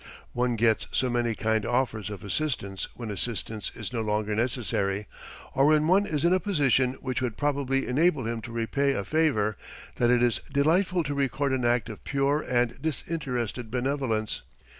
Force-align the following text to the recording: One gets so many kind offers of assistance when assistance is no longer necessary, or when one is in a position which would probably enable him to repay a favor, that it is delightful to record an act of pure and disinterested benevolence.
One 0.33 0.55
gets 0.55 0.87
so 0.91 1.11
many 1.11 1.35
kind 1.35 1.63
offers 1.63 2.09
of 2.09 2.23
assistance 2.23 2.87
when 2.95 3.11
assistance 3.11 3.71
is 3.75 3.93
no 3.93 4.01
longer 4.01 4.35
necessary, 4.35 5.05
or 5.53 5.67
when 5.67 5.87
one 5.87 6.07
is 6.07 6.25
in 6.25 6.33
a 6.33 6.39
position 6.39 6.93
which 7.01 7.21
would 7.21 7.37
probably 7.37 7.85
enable 7.87 8.25
him 8.25 8.41
to 8.41 8.51
repay 8.51 8.93
a 8.93 9.03
favor, 9.03 9.57
that 9.97 10.09
it 10.09 10.23
is 10.23 10.39
delightful 10.51 11.03
to 11.03 11.13
record 11.13 11.53
an 11.53 11.65
act 11.65 11.87
of 11.87 12.03
pure 12.03 12.41
and 12.41 12.81
disinterested 12.81 13.69
benevolence. 13.69 14.41